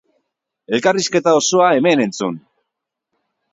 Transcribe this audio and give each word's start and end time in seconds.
Elkarrizketa 0.77 1.35
osoa 1.41 1.69
hemen 1.75 2.03
entzun! 2.09 2.43